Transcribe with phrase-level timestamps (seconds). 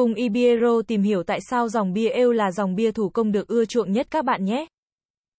[0.00, 3.48] Cùng Ibiero tìm hiểu tại sao dòng bia ale là dòng bia thủ công được
[3.48, 4.66] ưa chuộng nhất các bạn nhé.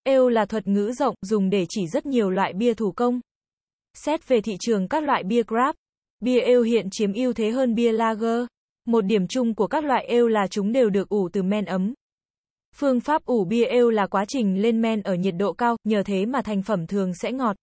[0.04, 3.20] Ale là thuật ngữ rộng, dùng để chỉ rất nhiều loại bia thủ công.
[3.94, 5.74] Xét về thị trường các loại bia craft,
[6.20, 8.46] bia ale hiện chiếm ưu thế hơn bia lager.
[8.86, 11.94] Một điểm chung của các loại ale là chúng đều được ủ từ men ấm.
[12.76, 16.04] Phương pháp ủ bia ale là quá trình lên men ở nhiệt độ cao, nhờ
[16.06, 17.56] thế mà thành phẩm thường sẽ ngọt.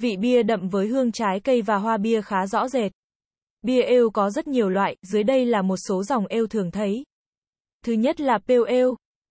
[0.00, 2.92] Vị bia đậm với hương trái cây và hoa bia khá rõ rệt.
[3.66, 7.04] Bia ale có rất nhiều loại, dưới đây là một số dòng ale thường thấy.
[7.84, 8.84] Thứ nhất là Pale Ale.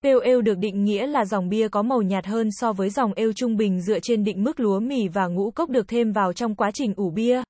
[0.04, 3.14] Pale Ale được định nghĩa là dòng bia có màu nhạt hơn so với dòng
[3.14, 6.34] ale trung bình dựa trên định mức lúa mì và ngũ cốc được thêm vào
[6.34, 7.44] trong quá trình ủ bia.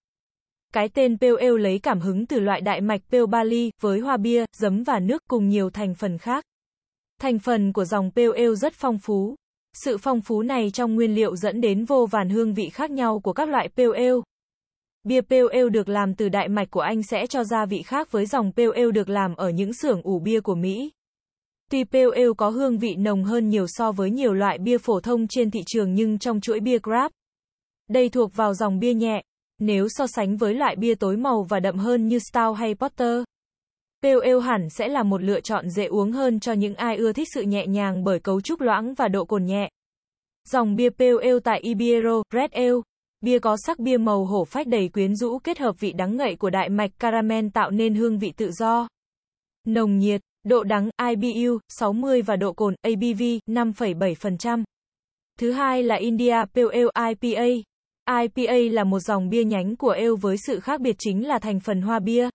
[0.73, 4.17] Cái tên Pale Ale lấy cảm hứng từ loại đại mạch Pale Barley, với hoa
[4.17, 6.45] bia, giấm và nước cùng nhiều thành phần khác.
[7.21, 9.35] Thành phần của dòng Pale Ale rất phong phú.
[9.85, 13.19] Sự phong phú này trong nguyên liệu dẫn đến vô vàn hương vị khác nhau
[13.19, 14.21] của các loại Pale Ale.
[15.03, 18.11] Bia Pale Ale được làm từ đại mạch của Anh sẽ cho ra vị khác
[18.11, 20.91] với dòng Pale Ale được làm ở những xưởng ủ bia của Mỹ.
[21.71, 24.99] Tuy Pale Ale có hương vị nồng hơn nhiều so với nhiều loại bia phổ
[24.99, 27.09] thông trên thị trường nhưng trong chuỗi bia craft,
[27.89, 29.21] đây thuộc vào dòng bia nhẹ.
[29.59, 33.23] Nếu so sánh với loại bia tối màu và đậm hơn như Stout hay Porter,
[34.03, 37.13] Pale Ale hẳn sẽ là một lựa chọn dễ uống hơn cho những ai ưa
[37.13, 39.69] thích sự nhẹ nhàng bởi cấu trúc loãng và độ cồn nhẹ.
[40.49, 42.71] Dòng bia Pale Ale tại Ibiero, Red Ale,
[43.23, 46.35] Bia có sắc bia màu hổ phách đầy quyến rũ kết hợp vị đắng ngậy
[46.35, 48.87] của đại mạch caramel tạo nên hương vị tự do.
[49.67, 54.63] Nồng nhiệt, độ đắng IBU 60 và độ cồn ABV 5,7%.
[55.39, 57.45] Thứ hai là India Pale Ale IPA.
[58.21, 61.59] IPA là một dòng bia nhánh của ale với sự khác biệt chính là thành
[61.59, 62.29] phần hoa bia.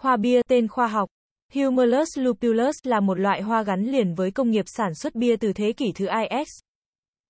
[0.00, 1.08] Hoa bia tên khoa học
[1.54, 5.52] Humulus lupulus là một loại hoa gắn liền với công nghiệp sản xuất bia từ
[5.52, 6.48] thế kỷ thứ IX.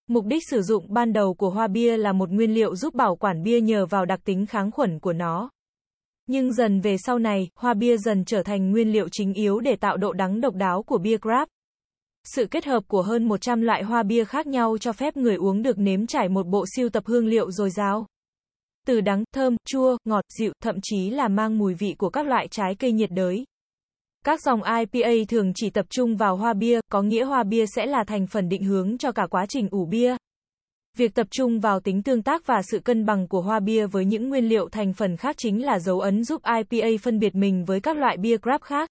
[0.08, 3.16] Mục đích sử dụng ban đầu của hoa bia là một nguyên liệu giúp bảo
[3.16, 5.50] quản bia nhờ vào đặc tính kháng khuẩn của nó.
[6.26, 9.76] Nhưng dần về sau này, hoa bia dần trở thành nguyên liệu chính yếu để
[9.76, 11.46] tạo độ đắng độc đáo của bia craft.
[12.24, 15.62] Sự kết hợp của hơn 100 loại hoa bia khác nhau cho phép người uống
[15.62, 18.06] được nếm trải một bộ siêu tập hương liệu dồi dào.
[18.86, 22.48] Từ đắng, thơm, chua, ngọt, dịu, thậm chí là mang mùi vị của các loại
[22.50, 23.44] trái cây nhiệt đới.
[24.28, 27.86] Các dòng IPA thường chỉ tập trung vào hoa bia, có nghĩa hoa bia sẽ
[27.86, 30.16] là thành phần định hướng cho cả quá trình ủ bia.
[30.96, 34.04] Việc tập trung vào tính tương tác và sự cân bằng của hoa bia với
[34.04, 37.64] những nguyên liệu thành phần khác chính là dấu ấn giúp IPA phân biệt mình
[37.64, 38.90] với các loại bia craft khác.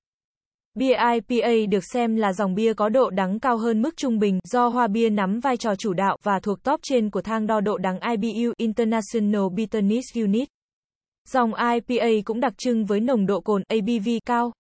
[0.73, 4.39] Bia IPA được xem là dòng bia có độ đắng cao hơn mức trung bình
[4.43, 7.61] do hoa bia nắm vai trò chủ đạo và thuộc top trên của thang đo
[7.61, 10.47] độ đắng IBU International Bitterness Unit.
[11.29, 14.51] Dòng IPA cũng đặc trưng với nồng độ cồn ABV cao.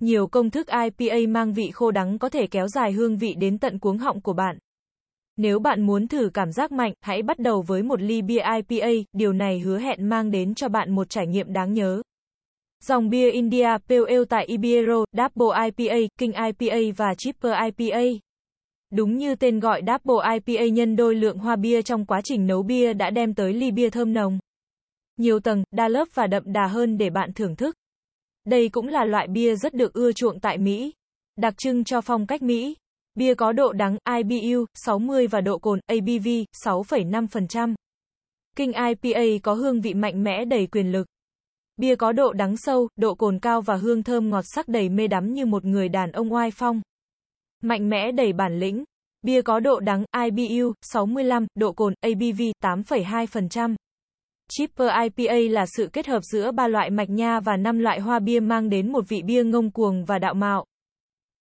[0.00, 0.68] Nhiều công thức
[0.98, 4.20] IPA mang vị khô đắng có thể kéo dài hương vị đến tận cuống họng
[4.20, 4.58] của bạn.
[5.36, 8.88] Nếu bạn muốn thử cảm giác mạnh, hãy bắt đầu với một ly bia IPA,
[9.12, 12.02] điều này hứa hẹn mang đến cho bạn một trải nghiệm đáng nhớ.
[12.84, 18.00] Dòng bia India Pale Ale tại Ibiero, Double IPA, King IPA và Chipper IPA.
[18.92, 22.62] Đúng như tên gọi Double IPA nhân đôi lượng hoa bia trong quá trình nấu
[22.62, 24.38] bia đã đem tới ly bia thơm nồng.
[25.16, 27.76] Nhiều tầng, đa lớp và đậm đà hơn để bạn thưởng thức.
[28.50, 30.92] Đây cũng là loại bia rất được ưa chuộng tại Mỹ.
[31.36, 32.76] Đặc trưng cho phong cách Mỹ.
[33.14, 36.28] Bia có độ đắng IBU 60 và độ cồn ABV
[36.64, 37.74] 6,5%.
[38.56, 41.06] King IPA có hương vị mạnh mẽ đầy quyền lực.
[41.76, 45.06] Bia có độ đắng sâu, độ cồn cao và hương thơm ngọt sắc đầy mê
[45.06, 46.80] đắm như một người đàn ông oai phong.
[47.62, 48.84] Mạnh mẽ đầy bản lĩnh.
[49.22, 53.74] Bia có độ đắng IBU 65, độ cồn ABV 8,2%.
[54.52, 58.18] Chipper IPA là sự kết hợp giữa ba loại mạch nha và năm loại hoa
[58.18, 60.64] bia mang đến một vị bia ngông cuồng và đạo mạo.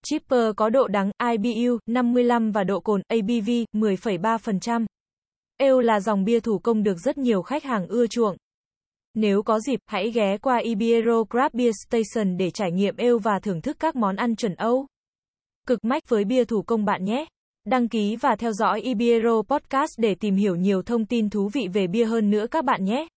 [0.04, 4.86] Chipper có độ đắng IBU 55 và độ cồn ABV 10,3%.
[5.58, 8.38] Ale là dòng bia thủ công được rất nhiều khách hàng ưa chuộng.
[9.14, 13.40] Nếu có dịp, hãy ghé qua Ibiero Craft Beer Station để trải nghiệm ale và
[13.40, 14.88] thưởng thức các món ăn chuẩn Âu.
[15.68, 17.26] Cực mách với bia thủ công bạn nhé.
[17.66, 21.50] Đăng ký và theo dõi e Ibiero Podcast để tìm hiểu nhiều thông tin thú
[21.54, 23.08] vị về bia hơn nữa các bạn nhé.